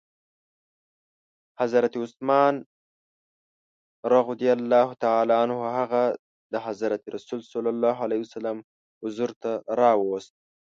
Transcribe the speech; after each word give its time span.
حضرت 1.59 1.93
عثمان 2.03 2.55
هغه 5.77 6.03
د 6.53 6.53
حضرت 6.65 7.01
رسول 7.15 7.39
ص 7.51 7.53
حضور 9.03 9.29
ته 9.41 9.51
راووست. 9.79 10.33